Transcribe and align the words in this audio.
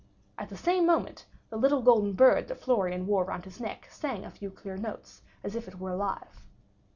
At 0.35 0.49
the 0.49 0.57
same 0.57 0.87
moment, 0.87 1.27
the 1.51 1.57
little 1.57 1.83
golden 1.83 2.13
bird 2.13 2.47
that 2.47 2.59
Florian 2.59 3.05
wore 3.05 3.23
round 3.23 3.45
his 3.45 3.59
neck 3.59 3.87
sang 3.91 4.25
a 4.25 4.31
few 4.31 4.49
clear 4.49 4.75
notes 4.75 5.21
as 5.43 5.55
if 5.55 5.67
it 5.67 5.77
were 5.77 5.91
alive. 5.91 6.41